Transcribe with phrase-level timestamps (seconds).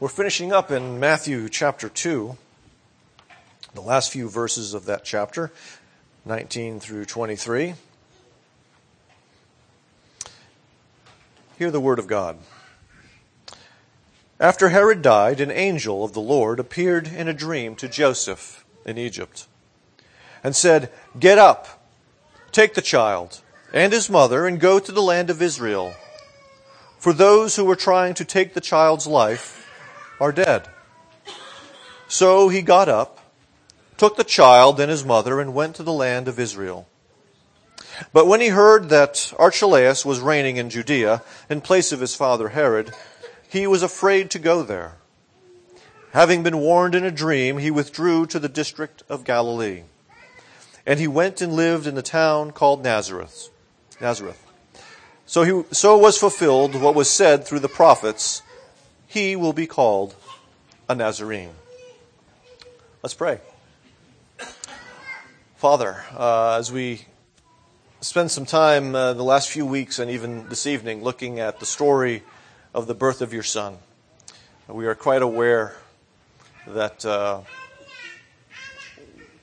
[0.00, 2.36] We're finishing up in Matthew chapter 2,
[3.74, 5.50] the last few verses of that chapter,
[6.24, 7.74] 19 through 23.
[11.58, 12.38] Hear the word of God.
[14.38, 18.98] After Herod died, an angel of the Lord appeared in a dream to Joseph in
[18.98, 19.48] Egypt
[20.44, 21.90] and said, Get up,
[22.52, 23.40] take the child
[23.72, 25.94] and his mother, and go to the land of Israel.
[27.00, 29.57] For those who were trying to take the child's life
[30.20, 30.68] are dead.
[32.08, 33.18] So he got up,
[33.96, 36.88] took the child and his mother, and went to the land of Israel.
[38.12, 42.50] But when he heard that Archelaus was reigning in Judea in place of his father
[42.50, 42.94] Herod,
[43.48, 44.96] he was afraid to go there.
[46.12, 49.82] Having been warned in a dream, he withdrew to the district of Galilee.
[50.86, 53.50] And he went and lived in the town called Nazareth.
[54.00, 54.42] Nazareth.
[55.26, 58.42] So he, so was fulfilled what was said through the prophets
[59.08, 60.14] he will be called
[60.88, 61.54] a Nazarene.
[63.02, 63.40] Let's pray.
[65.56, 67.06] Father, uh, as we
[68.00, 71.66] spend some time uh, the last few weeks and even this evening looking at the
[71.66, 72.22] story
[72.74, 73.78] of the birth of your son,
[74.68, 75.76] we are quite aware
[76.66, 77.40] that uh,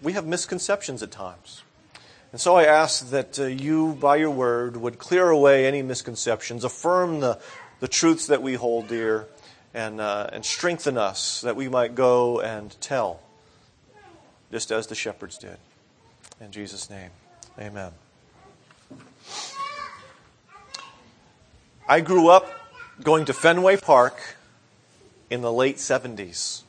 [0.02, 1.64] we have misconceptions at times.
[2.32, 6.64] And so I ask that uh, you, by your word, would clear away any misconceptions,
[6.64, 7.40] affirm the,
[7.80, 9.28] the truths that we hold dear,
[9.76, 13.20] and, uh, and strengthen us that we might go and tell,
[14.50, 15.58] just as the shepherds did.
[16.40, 17.12] In Jesus' name,
[17.60, 17.92] amen.
[21.88, 22.50] I grew up
[23.04, 24.38] going to Fenway Park
[25.30, 26.62] in the late 70s.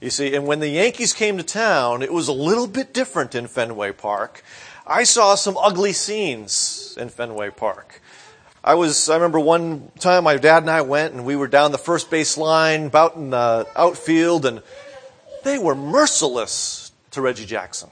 [0.00, 3.36] You see, and when the Yankees came to town, it was a little bit different
[3.36, 4.42] in Fenway Park.
[4.86, 8.02] I saw some ugly scenes in Fenway Park.
[8.64, 11.70] I was, I remember one time my dad and I went and we were down
[11.70, 14.62] the first base line, about in the outfield, and
[15.42, 17.90] they were merciless to Reggie Jackson.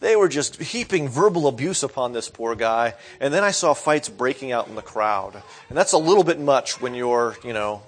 [0.00, 2.94] They were just heaping verbal abuse upon this poor guy.
[3.20, 5.42] And then I saw fights breaking out in the crowd.
[5.68, 7.82] And that's a little bit much when you're, you know,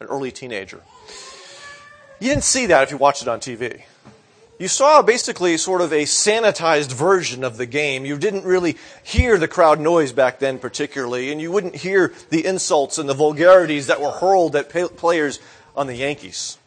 [0.00, 0.80] an early teenager.
[2.18, 3.84] You didn't see that if you watched it on TV
[4.58, 8.04] you saw basically sort of a sanitized version of the game.
[8.04, 12.46] You didn't really hear the crowd noise back then, particularly, and you wouldn't hear the
[12.46, 15.40] insults and the vulgarities that were hurled at players
[15.76, 16.58] on the Yankees.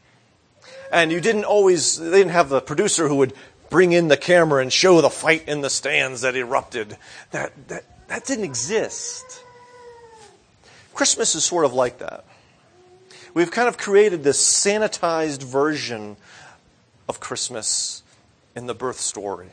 [0.91, 3.33] And you didn't always, they didn't have the producer who would
[3.69, 6.97] bring in the camera and show the fight in the stands that erupted.
[7.31, 9.43] That, that, that didn't exist.
[10.93, 12.25] Christmas is sort of like that.
[13.33, 16.17] We've kind of created this sanitized version
[17.07, 18.03] of Christmas
[18.55, 19.51] in the birth story.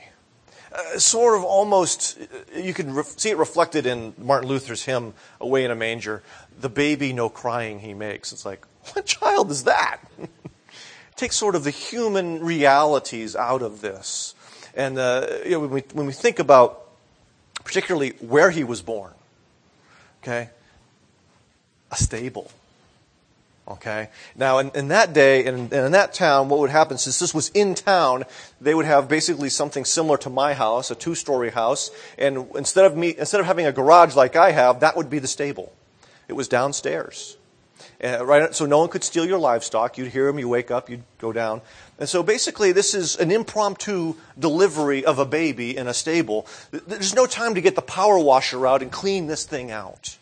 [0.72, 2.18] Uh, sort of almost,
[2.56, 6.22] you can re- see it reflected in Martin Luther's hymn, Away in a Manger,
[6.60, 8.32] the baby no crying he makes.
[8.32, 9.98] It's like, what child is that?
[11.16, 14.34] Take sort of the human realities out of this.
[14.74, 16.88] And uh, you know, when, we, when we think about
[17.62, 19.12] particularly where he was born,
[20.22, 20.50] okay,
[21.92, 22.50] a stable
[23.66, 24.08] Okay?
[24.36, 27.32] Now, in, in that day and in, in, that town, what would happen, since this
[27.32, 28.24] was in town,
[28.60, 32.84] they would have basically something similar to my house, a two story house, and instead
[32.84, 35.72] of, me, instead of having a garage like I have, that would be the stable.
[36.28, 37.38] It was downstairs.
[38.02, 39.96] Uh, right, so no one could steal your livestock.
[39.96, 41.62] You'd hear them, you wake up, you'd go down.
[41.98, 46.46] And so basically, this is an impromptu delivery of a baby in a stable.
[46.70, 50.18] There's no time to get the power washer out and clean this thing out.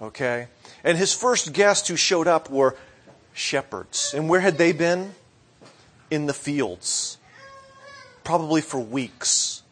[0.00, 0.46] Okay?
[0.84, 2.76] And his first guests who showed up were
[3.32, 4.14] shepherds.
[4.14, 5.14] And where had they been?
[6.10, 7.18] In the fields.
[8.24, 9.62] Probably for weeks.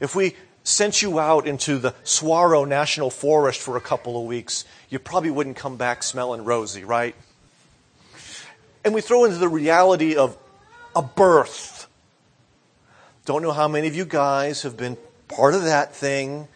[0.00, 4.64] If we sent you out into the Saguaro National Forest for a couple of weeks,
[4.88, 7.14] you probably wouldn't come back smelling rosy, right?
[8.84, 10.36] And we throw into the reality of
[10.94, 11.86] a birth.
[13.24, 14.96] Don't know how many of you guys have been
[15.28, 16.48] part of that thing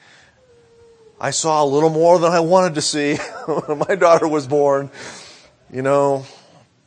[1.21, 3.17] I saw a little more than I wanted to see
[3.47, 4.91] when my daughter was born.
[5.73, 6.27] You know,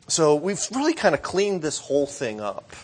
[0.06, 2.74] so we've really kind of cleaned this whole thing up.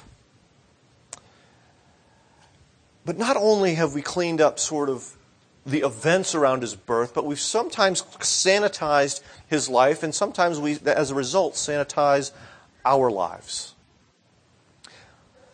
[3.05, 5.17] But not only have we cleaned up sort of
[5.65, 11.11] the events around his birth, but we've sometimes sanitized his life, and sometimes we, as
[11.11, 12.33] a result, sanitize
[12.85, 13.75] our lives.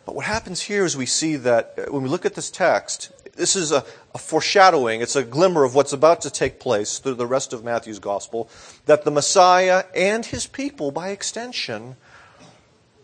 [0.05, 3.55] But what happens here is we see that when we look at this text, this
[3.55, 7.27] is a, a, foreshadowing, it's a glimmer of what's about to take place through the
[7.27, 8.49] rest of Matthew's gospel,
[8.85, 11.95] that the Messiah and his people, by extension,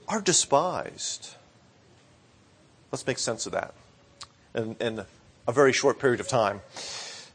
[0.08, 1.36] are despised.
[2.92, 3.74] Let's make sense of that
[4.56, 5.06] in, in
[5.48, 6.62] a very short period of time.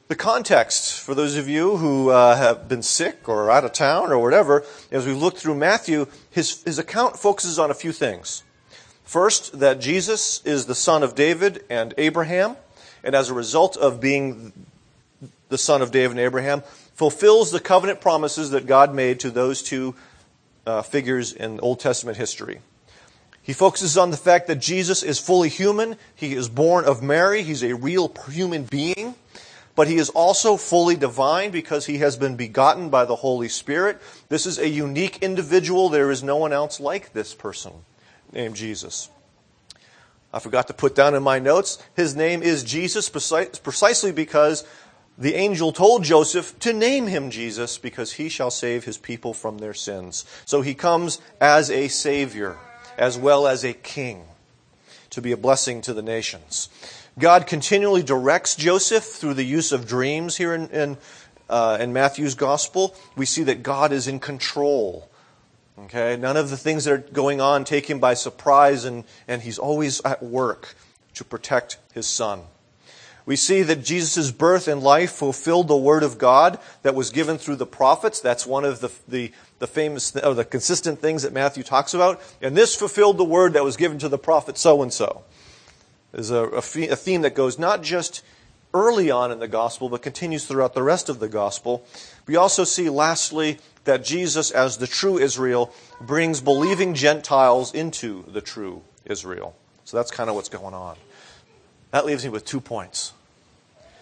[0.06, 4.12] The context, for those of you who uh, have been sick or out of town
[4.12, 8.42] or whatever, as we look through Matthew, his, his account focuses on a few things.
[9.02, 12.56] First, that Jesus is the son of David and Abraham,
[13.04, 14.52] and as a result of being
[15.48, 16.62] the son of David and Abraham,
[16.94, 19.94] fulfills the covenant promises that God made to those two
[20.66, 22.60] uh, figures in Old Testament history.
[23.42, 25.96] He focuses on the fact that Jesus is fully human.
[26.14, 27.42] He is born of Mary.
[27.42, 29.14] He's a real human being.
[29.76, 34.00] But he is also fully divine because he has been begotten by the Holy Spirit.
[34.28, 35.88] This is a unique individual.
[35.88, 37.72] There is no one else like this person
[38.32, 39.10] named Jesus.
[40.34, 44.66] I forgot to put down in my notes, his name is Jesus precisely because
[45.16, 49.58] the angel told Joseph to name him Jesus because he shall save his people from
[49.58, 50.24] their sins.
[50.44, 52.58] So he comes as a savior
[52.98, 54.24] as well as a king
[55.10, 56.68] to be a blessing to the nations.
[57.16, 60.98] God continually directs Joseph through the use of dreams here in, in,
[61.48, 62.96] uh, in Matthew's gospel.
[63.14, 65.08] We see that God is in control.
[65.76, 69.42] Okay, none of the things that are going on take him by surprise, and, and
[69.42, 70.76] he's always at work
[71.14, 72.42] to protect his son.
[73.26, 77.38] We see that Jesus' birth and life fulfilled the word of God that was given
[77.38, 78.20] through the prophets.
[78.20, 82.20] That's one of the, the, the famous, or the consistent things that Matthew talks about.
[82.42, 85.24] And this fulfilled the word that was given to the prophet so and so.
[86.12, 88.22] Is a, a, a theme that goes not just
[88.74, 91.86] early on in the gospel, but continues throughout the rest of the gospel.
[92.26, 98.40] We also see, lastly, that Jesus, as the true Israel, brings believing Gentiles into the
[98.40, 99.54] true Israel.
[99.84, 100.96] So that's kind of what's going on.
[101.90, 103.12] That leaves me with two points.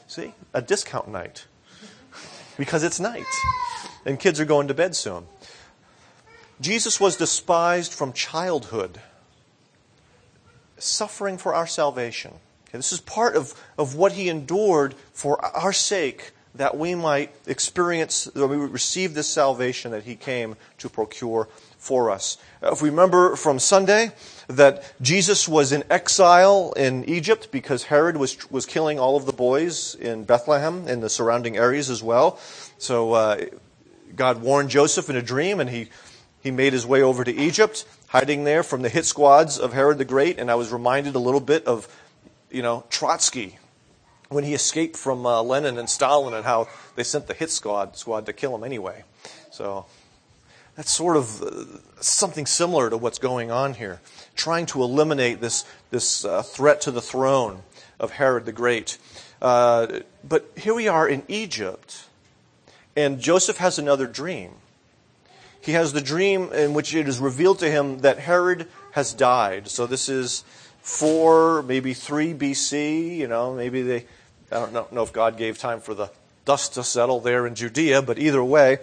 [0.06, 1.46] See, a discount night.
[2.58, 3.25] Because it's night.
[4.05, 5.26] And kids are going to bed soon.
[6.61, 9.00] Jesus was despised from childhood,
[10.76, 12.34] suffering for our salvation.
[12.69, 17.35] Okay, this is part of, of what he endured for our sake, that we might
[17.47, 22.37] experience, that we would receive this salvation that he came to procure for us.
[22.63, 24.13] If we remember from Sunday
[24.49, 29.33] that Jesus was in exile in Egypt because Herod was, was killing all of the
[29.33, 32.39] boys in Bethlehem and the surrounding areas as well.
[32.79, 33.47] So uh,
[34.15, 35.89] God warned Joseph in a dream and he,
[36.41, 39.99] he made his way over to Egypt, hiding there from the hit squads of Herod
[39.99, 40.39] the Great.
[40.39, 41.89] And I was reminded a little bit of,
[42.51, 43.59] you know, Trotsky
[44.32, 47.96] when he escaped from uh, Lenin and Stalin and how they sent the hit squad,
[47.96, 49.05] squad to kill him anyway.
[49.50, 49.87] So
[50.76, 51.64] that's sort of uh,
[52.00, 54.00] something similar to what's going on here,
[54.34, 57.62] trying to eliminate this, this uh, threat to the throne
[58.00, 58.99] of Herod the Great.
[59.40, 62.05] Uh, but here we are in Egypt,
[62.96, 64.52] and Joseph has another dream.
[65.61, 69.69] He has the dream in which it is revealed to him that Herod has died.
[69.69, 70.43] So this is
[70.81, 73.17] 4, maybe 3 BC.
[73.17, 74.06] You know, maybe they,
[74.53, 76.11] I don't know, if God gave time for the
[76.45, 78.79] dust to settle there in Judea, but either way,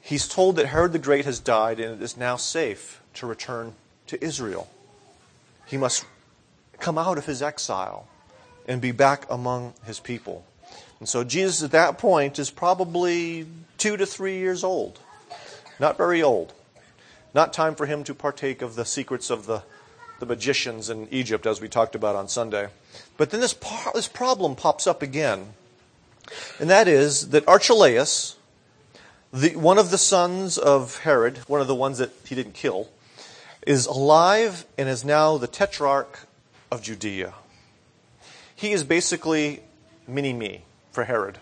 [0.00, 3.74] he's told that Herod the Great has died and it is now safe to return
[4.08, 4.68] to Israel.
[5.66, 6.04] He must
[6.80, 8.08] come out of his exile
[8.66, 10.44] and be back among his people.
[10.98, 13.46] And so Jesus at that point is probably
[13.78, 14.98] two to three years old.
[15.78, 16.52] Not very old.
[17.34, 19.62] Not time for him to partake of the secrets of the,
[20.20, 22.68] the magicians in Egypt, as we talked about on Sunday.
[23.16, 23.54] But then this,
[23.94, 25.54] this problem pops up again.
[26.58, 28.36] And that is that Archelaus,
[29.32, 32.88] the, one of the sons of Herod, one of the ones that he didn't kill,
[33.66, 36.26] is alive and is now the tetrarch
[36.70, 37.34] of Judea.
[38.54, 39.62] He is basically
[40.06, 41.38] mini me for Herod.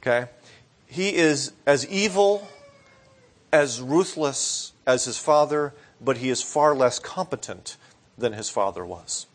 [0.00, 0.28] Okay?
[0.86, 2.48] He is as evil,
[3.52, 7.76] as ruthless as his father, but he is far less competent
[8.18, 9.26] than his father was.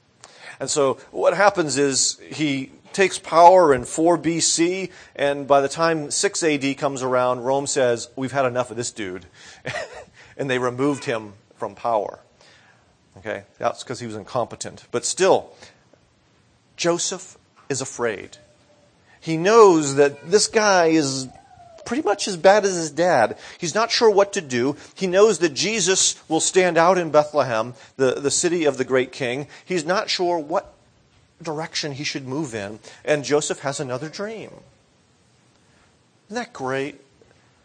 [0.60, 6.10] And so what happens is he takes power in 4 BC, and by the time
[6.10, 9.26] 6 AD comes around, Rome says, We've had enough of this dude.
[10.38, 12.20] and they removed him from power.
[13.18, 13.44] Okay?
[13.58, 14.86] That's because he was incompetent.
[14.92, 15.52] But still,
[16.76, 17.38] Joseph
[17.70, 18.38] is afraid.
[19.20, 21.28] He knows that this guy is
[21.88, 23.38] pretty much as bad as his dad.
[23.58, 24.76] He's not sure what to do.
[24.94, 29.14] He knows that Jesus will stand out in Bethlehem, the, the city of the great
[29.14, 29.48] king.
[29.64, 30.74] He's not sure what
[31.42, 32.80] direction he should move in.
[33.06, 34.52] And Joseph has another dream.
[36.28, 37.00] Isn't that great?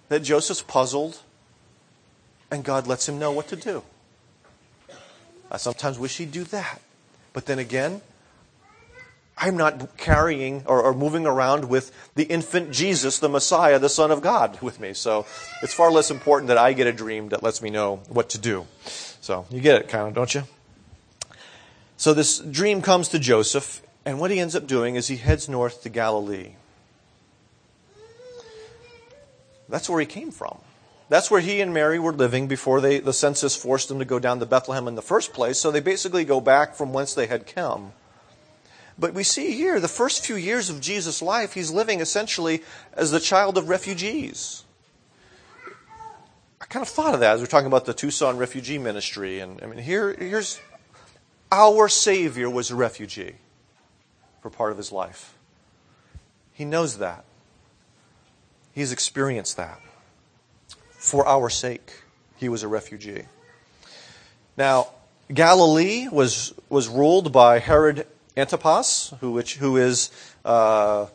[0.08, 1.18] That Joseph's puzzled
[2.48, 3.82] and God lets him know what to do.
[5.50, 6.80] I sometimes wish he'd do that.
[7.32, 8.02] But then again,
[9.36, 14.10] I'm not carrying or, or, moving around with the infant Jesus, the Messiah, the Son
[14.10, 14.92] of God with me.
[14.92, 15.26] So
[15.62, 18.38] it's far less important that I get a dream that lets me know what to
[18.38, 18.66] do.
[19.20, 20.44] So you get it, kind of, don't you?
[21.96, 25.48] So this dream comes to Joseph, and what he ends up doing is he heads
[25.48, 26.54] north to Galilee.
[29.68, 30.58] That's where he came from.
[31.08, 34.18] That's where he and Mary were living before they, the census forced them to go
[34.18, 35.58] down to Bethlehem in the first place.
[35.58, 37.92] So they basically go back from whence they had come.
[38.98, 43.10] But we see here, the first few years of Jesus' life, he's living essentially as
[43.10, 44.64] the child of refugees.
[46.60, 49.40] I kind of thought of that as we're talking about the Tucson refugee ministry.
[49.40, 50.60] And I mean, here, here's
[51.50, 53.34] our Savior was a refugee
[54.40, 55.34] for part of his life.
[56.52, 57.24] He knows that.
[58.72, 59.80] He's experienced that.
[60.90, 62.02] For our sake,
[62.36, 63.24] he was a refugee.
[64.56, 64.88] Now,
[65.32, 70.10] Galilee was, was ruled by Herod Antipas, who, which, who is
[70.44, 71.06] uh,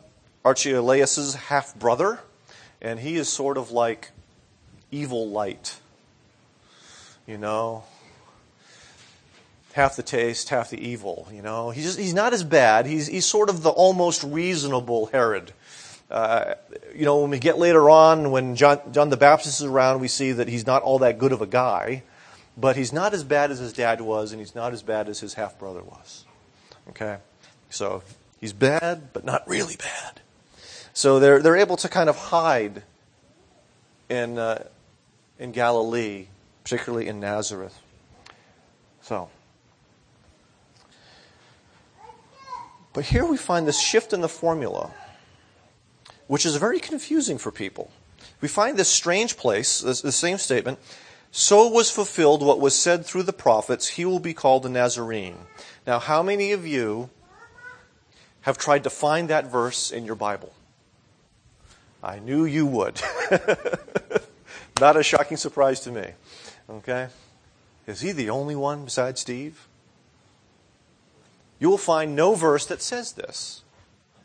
[0.44, 2.20] Archelaus' half brother,
[2.80, 4.10] and he is sort of like
[4.90, 5.80] evil light.
[7.26, 7.84] You know,
[9.72, 11.28] half the taste, half the evil.
[11.32, 12.86] You know, he's just, he's not as bad.
[12.86, 15.52] He's he's sort of the almost reasonable Herod.
[16.10, 16.54] Uh,
[16.94, 20.08] you know, when we get later on, when John, John the Baptist is around, we
[20.08, 22.02] see that he's not all that good of a guy,
[22.56, 25.20] but he's not as bad as his dad was, and he's not as bad as
[25.20, 26.24] his half brother was.
[26.90, 27.18] Okay,
[27.70, 28.02] so
[28.40, 30.20] he's bad, but not really bad.
[30.92, 32.82] So they're they're able to kind of hide
[34.08, 34.64] in uh,
[35.38, 36.26] in Galilee,
[36.64, 37.78] particularly in Nazareth.
[39.02, 39.30] So.
[42.94, 44.92] But here we find this shift in the formula,
[46.26, 47.92] which is very confusing for people.
[48.40, 50.80] We find this strange place, the same statement,
[51.30, 55.38] so was fulfilled what was said through the prophets, he will be called a Nazarene.
[55.86, 57.10] Now, how many of you
[58.42, 60.52] have tried to find that verse in your Bible?
[62.02, 63.00] I knew you would.
[64.80, 66.06] Not a shocking surprise to me.
[66.70, 67.08] Okay?
[67.86, 69.66] Is he the only one besides Steve?
[71.58, 73.62] You will find no verse that says this.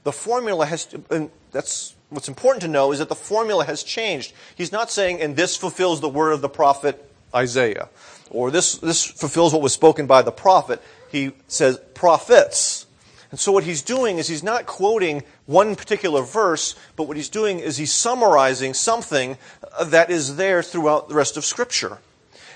[0.04, 4.34] The formula has, and that's what's important to know is that the formula has changed.
[4.56, 7.90] He's not saying, and this fulfills the word of the prophet Isaiah,
[8.30, 10.82] or this, this fulfills what was spoken by the prophet.
[11.12, 12.86] He says prophets.
[13.32, 17.30] And so what he's doing is he's not quoting one particular verse, but what he's
[17.30, 19.38] doing is he's summarizing something
[19.76, 21.98] uh, that is there throughout the rest of Scripture.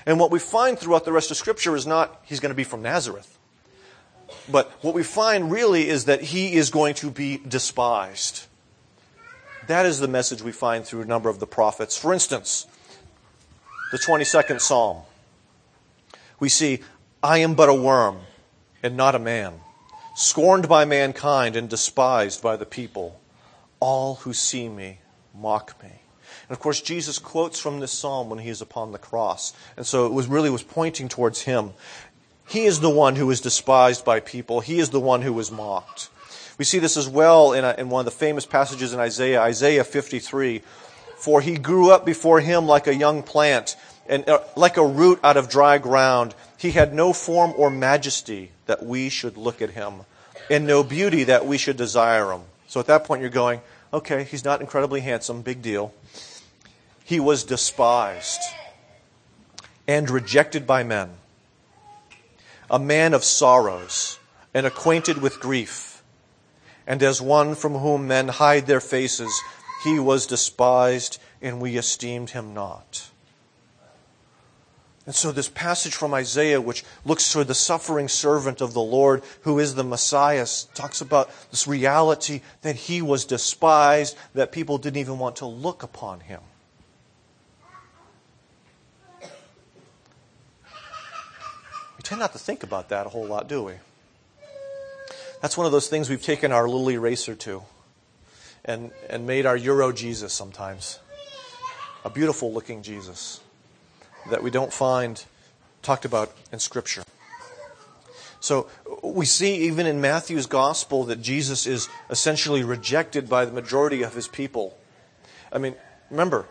[0.06, 2.64] And what we find throughout the rest of Scripture is not he's going to be
[2.64, 3.38] from Nazareth.
[4.48, 8.46] But what we find really is that he is going to be despised.
[9.68, 11.94] That is the message we find through a number of the prophets.
[11.96, 12.66] For instance,
[13.92, 15.02] the 22nd Psalm.
[16.40, 16.80] We see,
[17.22, 18.20] I am but a worm
[18.82, 19.60] and not a man,
[20.16, 23.20] scorned by mankind and despised by the people.
[23.78, 25.00] All who see me
[25.34, 25.90] mock me.
[25.90, 29.52] And of course, Jesus quotes from this psalm when he is upon the cross.
[29.76, 31.72] And so it was really was pointing towards him.
[32.46, 34.60] He is the one who is despised by people.
[34.60, 36.08] He is the one who is mocked.
[36.58, 39.40] We see this as well in, a, in one of the famous passages in Isaiah,
[39.40, 40.62] Isaiah 53.
[41.16, 43.76] For he grew up before him like a young plant,
[44.08, 46.34] and uh, like a root out of dry ground.
[46.56, 50.00] He had no form or majesty that we should look at him,
[50.50, 52.42] and no beauty that we should desire him.
[52.66, 53.60] So at that point, you're going,
[53.92, 55.92] okay, he's not incredibly handsome, big deal.
[57.04, 58.40] He was despised
[59.86, 61.10] and rejected by men,
[62.70, 64.18] a man of sorrows
[64.52, 65.97] and acquainted with grief
[66.88, 69.42] and as one from whom men hide their faces,
[69.84, 73.10] he was despised, and we esteemed him not.
[75.04, 79.22] And so, this passage from Isaiah, which looks toward the suffering servant of the Lord,
[79.42, 84.98] who is the Messiah, talks about this reality that he was despised, that people didn't
[84.98, 86.40] even want to look upon him.
[89.22, 89.28] We
[92.02, 93.74] tend not to think about that a whole lot, do we?
[95.40, 97.62] That's one of those things we've taken our little eraser to
[98.64, 100.98] and, and made our Euro Jesus sometimes.
[102.04, 103.40] A beautiful looking Jesus
[104.30, 105.24] that we don't find
[105.82, 107.04] talked about in Scripture.
[108.40, 108.68] So
[109.02, 114.14] we see even in Matthew's gospel that Jesus is essentially rejected by the majority of
[114.14, 114.76] his people.
[115.52, 115.76] I mean,
[116.10, 116.46] remember,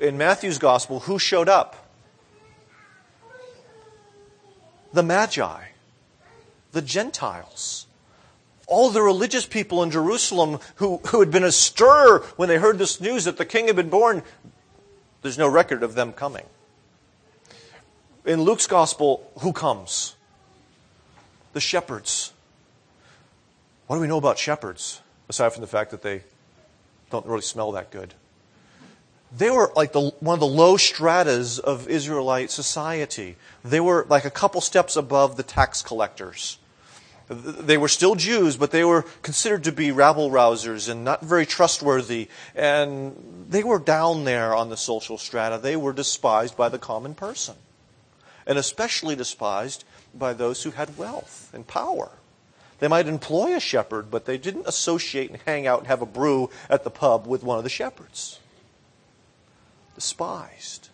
[0.00, 1.76] in Matthew's gospel, who showed up?
[4.92, 5.64] The Magi
[6.74, 7.83] the Gentiles.
[8.66, 13.00] All the religious people in Jerusalem who, who had been astir when they heard this
[13.00, 14.22] news that the king had been born,
[15.22, 16.44] there's no record of them coming.
[18.24, 20.16] In Luke's gospel, who comes?
[21.52, 22.32] The shepherds.
[23.86, 26.22] What do we know about shepherds, aside from the fact that they
[27.10, 28.14] don't really smell that good?
[29.36, 33.36] they were like the, one of the low stratas of Israelite society.
[33.64, 36.58] They were like a couple steps above the tax collectors.
[37.28, 41.46] They were still Jews, but they were considered to be rabble rousers and not very
[41.46, 42.28] trustworthy.
[42.54, 45.58] And they were down there on the social strata.
[45.58, 47.54] They were despised by the common person,
[48.46, 52.10] and especially despised by those who had wealth and power.
[52.78, 56.06] They might employ a shepherd, but they didn't associate and hang out and have a
[56.06, 58.40] brew at the pub with one of the shepherds.
[59.94, 60.90] Despised.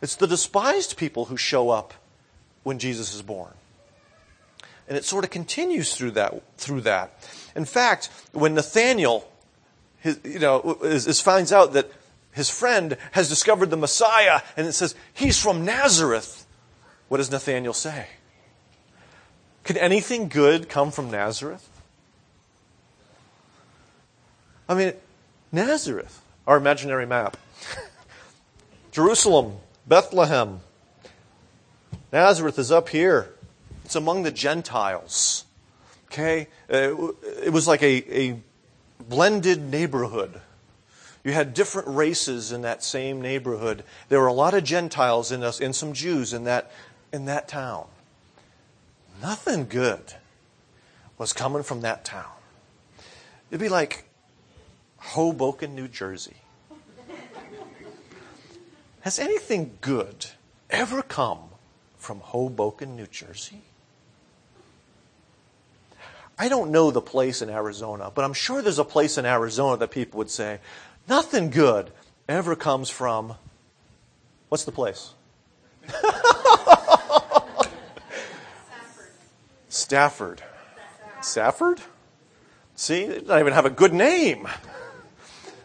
[0.00, 1.94] It's the despised people who show up
[2.62, 3.54] when Jesus is born.
[4.88, 6.42] And it sort of continues through that.
[6.58, 7.28] Through that.
[7.54, 9.28] In fact, when Nathaniel,
[9.98, 11.90] his, you know, is, is finds out that
[12.32, 16.46] his friend has discovered the Messiah, and it says he's from Nazareth.
[17.08, 18.08] What does Nathaniel say?
[19.64, 21.68] Could anything good come from Nazareth?
[24.68, 24.92] I mean,
[25.50, 27.36] Nazareth, our imaginary map.
[28.92, 30.60] Jerusalem, Bethlehem.
[32.12, 33.32] Nazareth is up here.
[33.86, 35.44] It's among the Gentiles.
[36.06, 36.48] Okay?
[36.68, 37.12] Uh,
[37.44, 38.40] it was like a, a
[39.08, 40.40] blended neighborhood.
[41.22, 43.84] You had different races in that same neighborhood.
[44.08, 46.72] There were a lot of Gentiles and, and some Jews in that,
[47.12, 47.86] in that town.
[49.22, 50.14] Nothing good
[51.16, 52.32] was coming from that town.
[53.50, 54.08] It'd be like
[54.98, 56.34] Hoboken, New Jersey.
[59.02, 60.26] Has anything good
[60.70, 61.38] ever come
[61.96, 63.62] from Hoboken, New Jersey?
[66.38, 69.78] I don't know the place in Arizona, but I'm sure there's a place in Arizona
[69.78, 70.60] that people would say,
[71.08, 71.90] nothing good
[72.28, 73.34] ever comes from.
[74.48, 75.14] What's the place?
[79.68, 80.42] Stafford.
[81.22, 81.80] Stafford.
[82.74, 84.46] See, it doesn't even have a good name.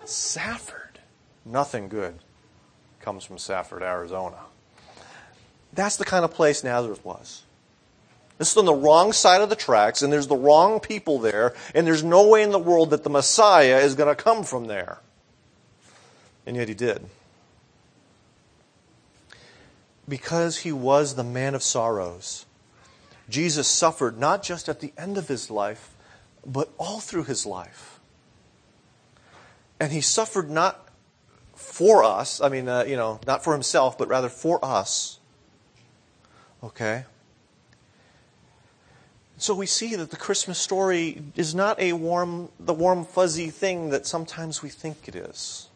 [0.05, 0.99] Safford.
[1.45, 2.15] Nothing good
[3.01, 4.37] comes from Safford, Arizona.
[5.73, 7.43] That's the kind of place Nazareth was.
[8.41, 11.53] This is on the wrong side of the tracks, and there's the wrong people there,
[11.75, 14.65] and there's no way in the world that the Messiah is going to come from
[14.65, 14.97] there.
[16.47, 17.05] And yet he did.
[20.09, 22.47] Because he was the man of sorrows,
[23.29, 25.95] Jesus suffered not just at the end of his life,
[26.43, 27.99] but all through his life.
[29.79, 30.89] And he suffered not
[31.53, 35.19] for us, I mean, uh, you know, not for himself, but rather for us.
[36.63, 37.05] Okay?
[39.41, 43.89] So we see that the Christmas story is not a warm, the warm, fuzzy thing
[43.89, 45.67] that sometimes we think it is.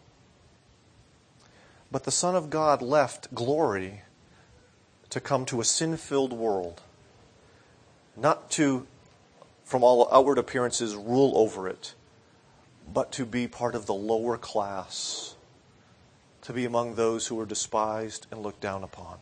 [1.91, 4.04] But the Son of God left glory
[5.10, 6.84] to come to a sin filled world,
[8.15, 8.86] not to,
[9.63, 11.95] from all outward appearances, rule over it,
[12.93, 15.34] but to be part of the lower class,
[16.43, 19.17] to be among those who are despised and looked down upon.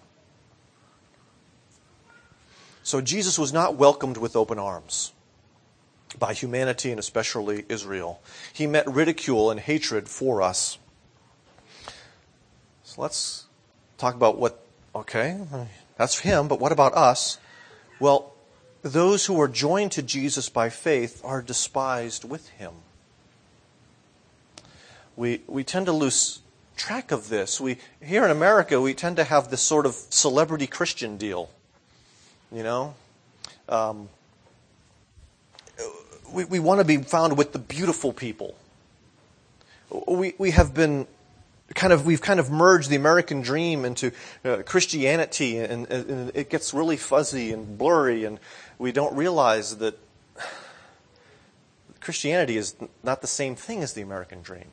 [2.83, 5.13] So Jesus was not welcomed with open arms
[6.19, 8.21] by humanity and especially Israel.
[8.51, 10.77] He met ridicule and hatred for us.
[12.83, 13.45] So let's
[13.97, 14.61] talk about what,
[14.93, 15.39] okay,
[15.97, 17.39] that's him, but what about us?
[18.01, 18.33] Well,
[18.81, 22.73] those who are joined to Jesus by faith are despised with him.
[25.15, 26.41] We, we tend to lose
[26.75, 27.61] track of this.
[27.61, 31.49] We, here in America, we tend to have this sort of celebrity Christian deal
[32.53, 32.93] you know?
[33.67, 34.09] Um,
[36.31, 38.55] we, we want to be found with the beautiful people.
[40.07, 41.07] We, we have been
[41.75, 44.11] kind of, we've kind of merged the American dream into
[44.43, 48.39] uh, Christianity and, and it gets really fuzzy and blurry and
[48.77, 49.97] we don't realize that
[51.99, 54.67] Christianity is not the same thing as the American dream.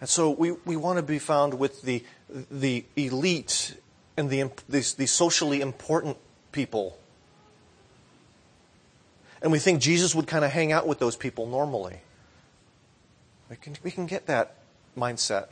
[0.00, 2.02] And so we, we want to be found with the,
[2.50, 3.76] the elite
[4.16, 6.16] and the, the, the socially important
[6.52, 6.98] people.
[9.42, 12.00] And we think Jesus would kind of hang out with those people normally.
[13.50, 14.54] We can, we can get that
[14.96, 15.48] mindset.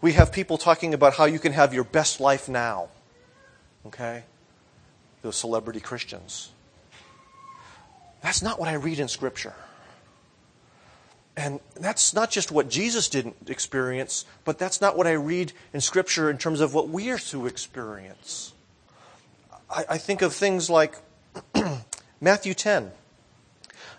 [0.00, 2.88] We have people talking about how you can have your best life now.
[3.86, 4.24] Okay?
[5.22, 6.50] Those celebrity Christians.
[8.22, 9.54] That's not what I read in Scripture.
[11.36, 15.80] And that's not just what Jesus didn't experience, but that's not what I read in
[15.80, 18.52] Scripture in terms of what we are to experience.
[19.68, 20.96] I, I think of things like
[22.20, 22.92] Matthew 10.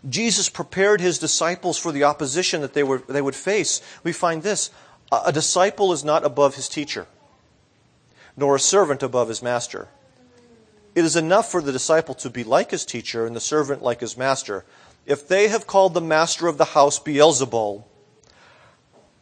[0.07, 3.81] Jesus prepared his disciples for the opposition that they, were, they would face.
[4.03, 4.69] We find this
[5.11, 7.07] a disciple is not above his teacher,
[8.37, 9.87] nor a servant above his master.
[10.93, 13.99] It is enough for the disciple to be like his teacher and the servant like
[13.99, 14.63] his master.
[15.05, 17.83] If they have called the master of the house Beelzebul,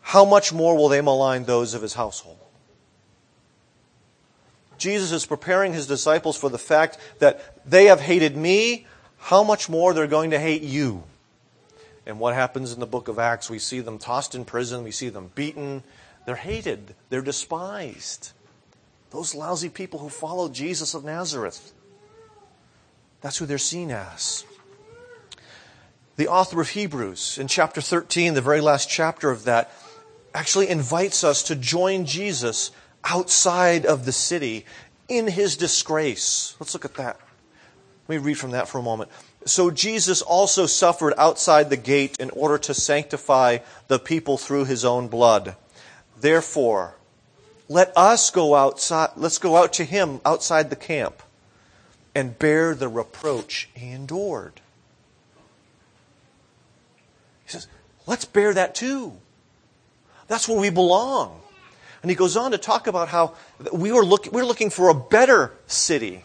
[0.02, 2.38] how much more will they malign those of his household?
[4.78, 8.86] Jesus is preparing his disciples for the fact that they have hated me,
[9.18, 11.04] how much more they're going to hate you.
[12.06, 13.50] And what happens in the book of Acts?
[13.50, 15.84] We see them tossed in prison, we see them beaten.
[16.26, 18.32] They're hated, they're despised.
[19.12, 21.74] Those lousy people who followed Jesus of Nazareth.
[23.22, 24.44] That's who they're seen as.
[26.16, 29.72] The author of Hebrews, in chapter 13, the very last chapter of that,
[30.34, 32.72] actually invites us to join Jesus
[33.04, 34.66] outside of the city
[35.08, 36.56] in his disgrace.
[36.60, 37.20] Let's look at that.
[38.08, 39.10] Let me read from that for a moment.
[39.46, 44.86] So Jesus also suffered outside the gate in order to sanctify the people through his
[44.86, 45.56] own blood.
[46.20, 46.96] Therefore,
[47.68, 51.22] let us go outside, let's go out to him outside the camp
[52.16, 54.62] and bear the reproach he endured.
[57.46, 57.68] He says,
[58.06, 59.14] let's bear that too.
[60.28, 61.40] That's where we belong.
[62.02, 63.36] And he goes on to talk about how
[63.72, 66.24] we were, look, we were looking for a better city.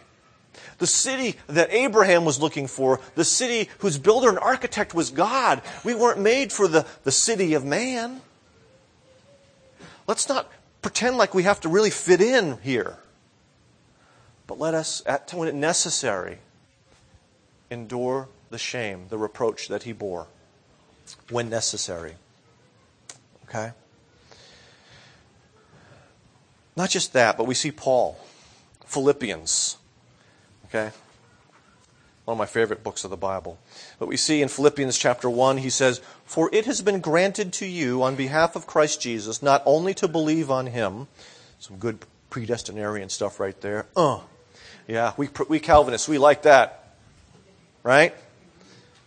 [0.79, 5.63] The city that Abraham was looking for, the city whose builder and architect was God.
[5.85, 8.21] We weren't made for the, the city of man.
[10.07, 10.51] Let's not
[10.83, 12.97] pretend like we have to really fit in here.
[14.47, 16.39] But let us, at when necessary,
[17.71, 20.27] endure the shame, the reproach that he bore
[21.31, 22.15] when necessary.
[23.49, 23.73] Okay?
[26.77, 28.19] Not just that, but we see Paul,
[28.87, 29.77] Philippians.
[30.67, 30.91] Okay?
[32.25, 33.59] One of my favorite books of the Bible.
[33.99, 37.67] But we see in Philippians chapter 1, he says, For it has been granted to
[37.67, 41.09] you on behalf of Christ Jesus not only to believe on him,
[41.59, 43.87] some good predestinarian stuff right there.
[43.97, 44.21] Uh,
[44.87, 46.95] yeah, we, we Calvinists, we like that.
[47.83, 48.15] Right?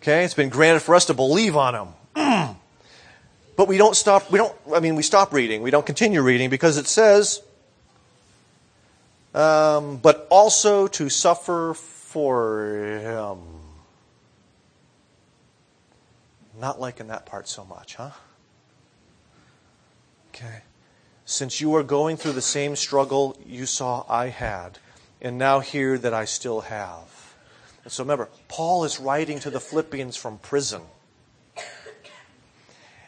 [0.02, 1.94] Okay, it's been granted for us to believe on him.
[3.62, 5.62] But we don't stop, we don't, I mean, we stop reading.
[5.62, 7.44] We don't continue reading because it says,
[9.36, 13.38] um, but also to suffer for him.
[16.60, 18.10] Not liking that part so much, huh?
[20.30, 20.62] Okay.
[21.26, 24.80] Since you are going through the same struggle you saw I had,
[25.22, 27.36] and now hear that I still have.
[27.84, 30.82] And so remember, Paul is writing to the Philippians from prison.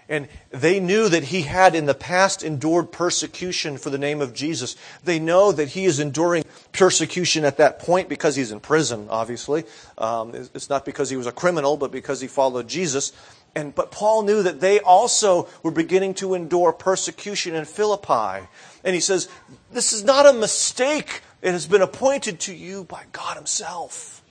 [0.10, 4.34] And they knew that he had in the past endured persecution for the name of
[4.34, 4.76] Jesus.
[5.04, 9.64] They know that he is enduring persecution at that point because he's in prison, obviously.
[9.98, 13.14] Um, it's not because he was a criminal, but because he followed Jesus.
[13.56, 18.48] And, but Paul knew that they also were beginning to endure persecution in Philippi.
[18.84, 19.30] And he says,
[19.72, 21.22] This is not a mistake.
[21.42, 24.24] It has been appointed to you by God Himself.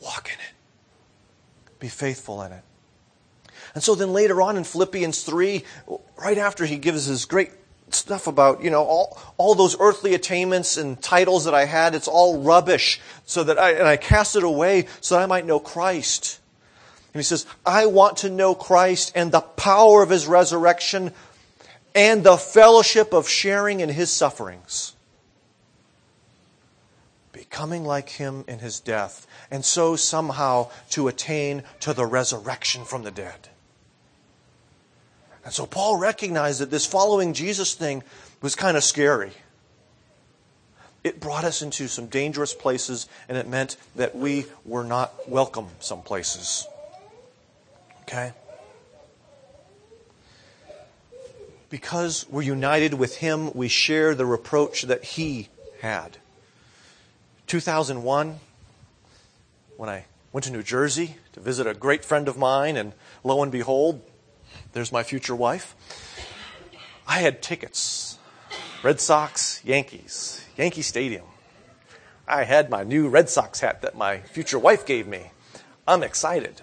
[0.00, 2.62] Walk in it, be faithful in it.
[3.74, 5.64] And so then later on in Philippians 3,
[6.16, 7.50] right after he gives his great
[7.90, 12.08] stuff about, you know, all, all those earthly attainments and titles that I had, it's
[12.08, 13.00] all rubbish.
[13.24, 16.40] So that I, and I cast it away so that I might know Christ.
[17.14, 21.12] And he says, I want to know Christ and the power of his resurrection
[21.94, 24.94] and the fellowship of sharing in his sufferings.
[27.32, 33.04] Becoming like him in his death, and so somehow to attain to the resurrection from
[33.04, 33.48] the dead.
[35.48, 38.02] And so Paul recognized that this following Jesus thing
[38.42, 39.30] was kind of scary.
[41.02, 45.68] It brought us into some dangerous places, and it meant that we were not welcome
[45.80, 46.66] some places.
[48.02, 48.34] Okay?
[51.70, 55.48] Because we're united with Him, we share the reproach that He
[55.80, 56.18] had.
[57.46, 58.38] 2001,
[59.78, 62.92] when I went to New Jersey to visit a great friend of mine, and
[63.24, 64.02] lo and behold,
[64.72, 65.74] there's my future wife.
[67.06, 68.18] I had tickets
[68.82, 71.24] Red Sox, Yankees, Yankee Stadium.
[72.28, 75.30] I had my new Red Sox hat that my future wife gave me.
[75.86, 76.62] I'm excited.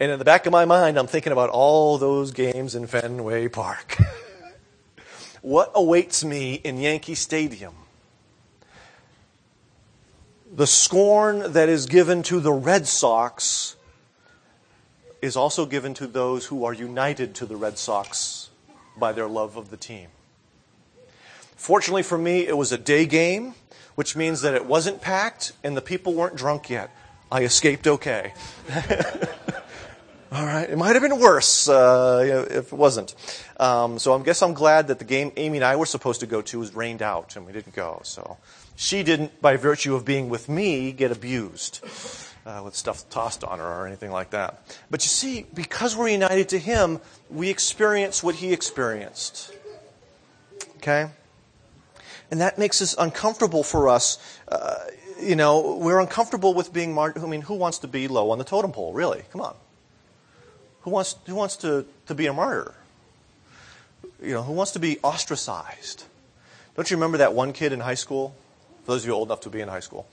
[0.00, 3.48] And in the back of my mind, I'm thinking about all those games in Fenway
[3.48, 3.96] Park.
[5.42, 7.74] what awaits me in Yankee Stadium?
[10.52, 13.76] The scorn that is given to the Red Sox
[15.20, 18.50] is also given to those who are united to the Red Sox
[18.96, 20.08] by their love of the team.
[21.56, 23.54] Fortunately for me, it was a day game,
[23.94, 26.90] which means that it wasn't packed and the people weren't drunk yet.
[27.30, 28.32] I escaped okay.
[30.30, 33.14] All right, it might have been worse uh, if it wasn't.
[33.58, 36.26] Um, so I guess I'm glad that the game Amy and I were supposed to
[36.26, 38.00] go to was rained out and we didn't go.
[38.04, 38.36] So
[38.76, 41.80] she didn't, by virtue of being with me, get abused
[42.48, 44.62] uh, with stuff tossed on her or anything like that.
[44.90, 49.52] But you see, because we're united to Him, we experience what He experienced.
[50.78, 51.10] Okay?
[52.30, 54.18] And that makes us uncomfortable for us.
[54.48, 54.76] Uh,
[55.20, 57.22] you know, we're uncomfortable with being martyred.
[57.22, 59.24] I mean, who wants to be low on the totem pole, really?
[59.30, 59.54] Come on.
[60.82, 62.74] Who wants, who wants to, to be a martyr?
[64.22, 66.04] You know, who wants to be ostracized?
[66.76, 68.34] Don't you remember that one kid in high school?
[68.84, 70.08] For those of you old enough to be in high school,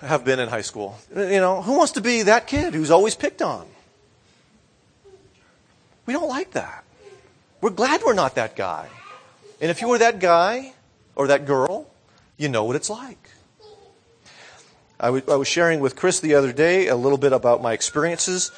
[0.00, 0.98] have been in high school.
[1.14, 3.66] You know, who wants to be that kid who's always picked on?
[6.06, 6.84] We don't like that.
[7.60, 8.88] We're glad we're not that guy.
[9.60, 10.72] And if you were that guy
[11.16, 11.90] or that girl,
[12.36, 13.30] you know what it's like.
[15.00, 18.50] I, was sharing with Chris the other day a little bit about my experiences,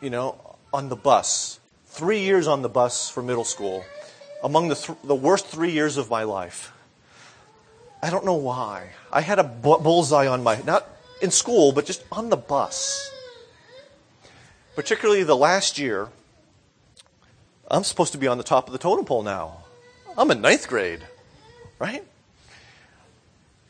[0.00, 1.60] you know, on the bus.
[1.86, 3.84] Three years on the bus for middle school,
[4.42, 6.72] among the, th- the worst three years of my life.
[8.02, 8.90] I don't know why.
[9.14, 10.88] I had a bullseye on my, not
[11.22, 13.12] in school, but just on the bus.
[14.74, 16.08] Particularly the last year,
[17.70, 19.62] I'm supposed to be on the top of the totem pole now.
[20.18, 21.06] I'm in ninth grade,
[21.78, 22.02] right?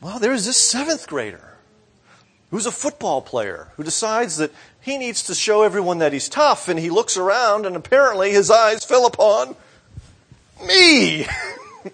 [0.01, 1.57] Well, there's this seventh grader
[2.49, 6.67] who's a football player who decides that he needs to show everyone that he's tough,
[6.67, 9.55] and he looks around, and apparently his eyes fell upon
[10.65, 11.27] me.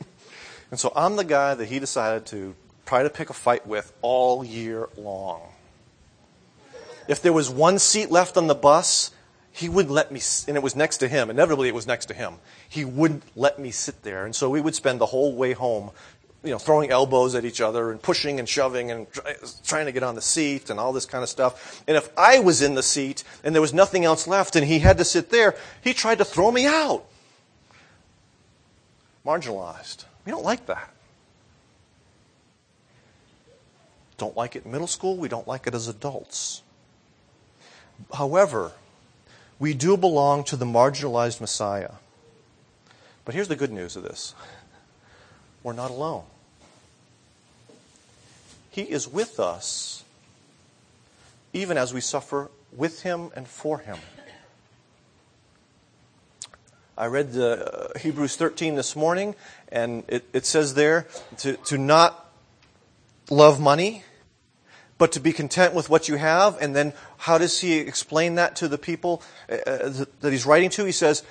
[0.71, 2.55] and so I'm the guy that he decided to
[2.91, 5.41] try to pick a fight with all year long.
[7.08, 9.12] If there was one seat left on the bus,
[9.49, 11.30] he wouldn't let me, and it was next to him.
[11.30, 12.34] Inevitably, it was next to him.
[12.67, 14.25] He wouldn't let me sit there.
[14.25, 15.91] And so we would spend the whole way home,
[16.43, 19.08] you know, throwing elbows at each other and pushing and shoving and
[19.63, 21.82] trying to get on the seat and all this kind of stuff.
[21.88, 24.80] And if I was in the seat and there was nothing else left and he
[24.80, 27.06] had to sit there, he tried to throw me out.
[29.25, 30.04] Marginalized.
[30.25, 30.91] We don't like that.
[34.21, 35.17] Don't like it in middle school.
[35.17, 36.62] We don't like it as adults.
[38.13, 38.71] However,
[39.57, 41.93] we do belong to the marginalized Messiah.
[43.25, 44.36] But here's the good news of this
[45.63, 46.25] we're not alone.
[48.69, 50.03] He is with us
[51.51, 53.97] even as we suffer with him and for him.
[56.95, 59.34] I read the, uh, Hebrews 13 this morning,
[59.71, 61.07] and it, it says there
[61.39, 62.31] to, to not
[63.31, 64.03] love money,
[65.01, 66.61] but to be content with what you have.
[66.61, 70.69] And then how does he explain that to the people uh, uh that he's writing
[70.77, 70.85] to?
[70.85, 71.23] He says,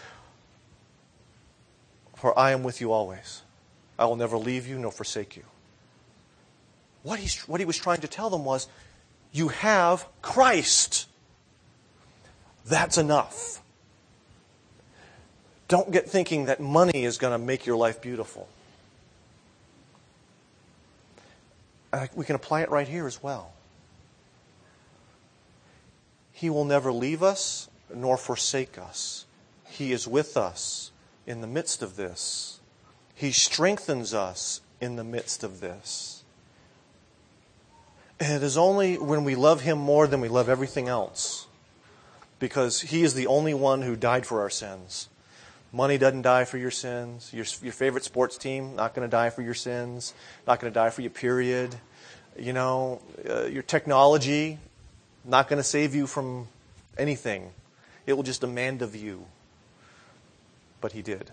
[2.16, 3.42] For I am with you always.
[3.96, 5.44] I will never leave you nor forsake you.
[7.04, 8.66] What, he's, what he was trying to tell them was,
[9.30, 11.06] You have Christ.
[12.66, 13.62] That's enough.
[15.68, 18.48] Don't get thinking that money is going to make your life beautiful.
[22.16, 23.52] we can apply it right here as well.
[26.40, 29.26] He will never leave us nor forsake us.
[29.68, 30.90] He is with us
[31.26, 32.60] in the midst of this.
[33.14, 36.24] He strengthens us in the midst of this.
[38.18, 41.46] And it is only when we love Him more than we love everything else,
[42.38, 45.10] because He is the only one who died for our sins.
[45.72, 47.30] Money doesn't die for your sins.
[47.34, 50.14] Your, your favorite sports team, not going to die for your sins.
[50.46, 51.76] Not going to die for you, period.
[52.38, 54.58] You know, uh, your technology,
[55.24, 56.48] not going to save you from
[56.96, 57.50] anything.
[58.06, 59.26] It will just demand of you.
[60.80, 61.30] But he did.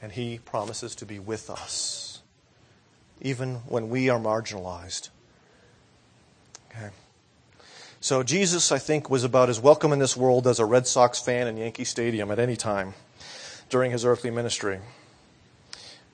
[0.00, 2.22] And he promises to be with us,
[3.20, 5.08] even when we are marginalized.
[6.70, 6.90] Okay.
[8.00, 11.20] So Jesus, I think, was about as welcome in this world as a Red Sox
[11.20, 12.94] fan in Yankee Stadium at any time
[13.70, 14.78] during his earthly ministry.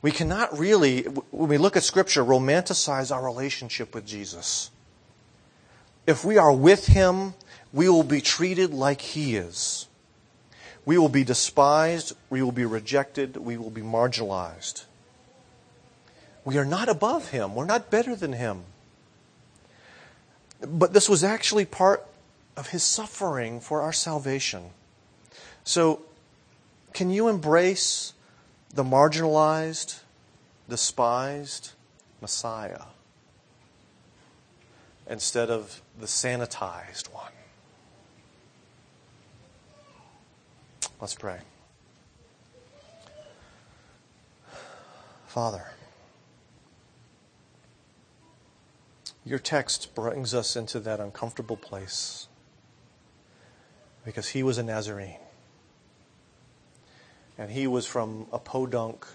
[0.00, 4.70] We cannot really, when we look at Scripture, romanticize our relationship with Jesus
[6.06, 7.34] if we are with him,
[7.72, 9.86] we will be treated like he is.
[10.84, 14.84] We will be despised, we will be rejected, we will be marginalized.
[16.44, 18.64] We are not above him, we're not better than him.
[20.60, 22.06] But this was actually part
[22.56, 24.70] of his suffering for our salvation.
[25.64, 26.02] So,
[26.92, 28.12] can you embrace
[28.72, 30.00] the marginalized,
[30.68, 31.72] despised
[32.20, 32.82] Messiah?
[35.06, 37.32] instead of the sanitized one.
[41.00, 41.40] Let's pray.
[45.26, 45.66] Father,
[49.24, 52.28] your text brings us into that uncomfortable place
[54.04, 55.18] because he was a Nazarene.
[57.36, 59.06] And he was from a podunk,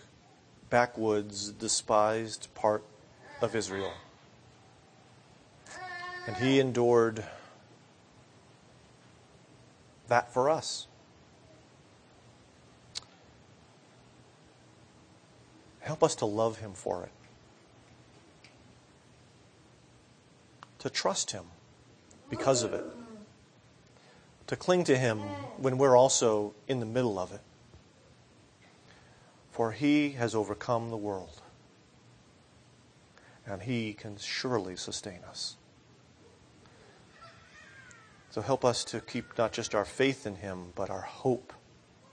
[0.69, 2.83] backwoods, despised part
[3.41, 3.93] of Israel.
[6.27, 7.23] And he endured
[10.07, 10.87] that for us.
[15.81, 17.11] Help us to love him for it.
[20.79, 21.45] To trust him
[22.29, 22.85] because of it.
[24.47, 25.17] To cling to him
[25.57, 27.41] when we're also in the middle of it.
[29.51, 31.41] For he has overcome the world.
[33.45, 35.57] And he can surely sustain us.
[38.31, 41.53] So help us to keep not just our faith in him, but our hope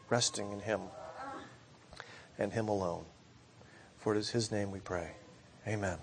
[0.09, 0.81] resting in him
[2.39, 3.05] and him alone.
[3.99, 5.13] For it is his name we pray.
[5.67, 5.99] Amen.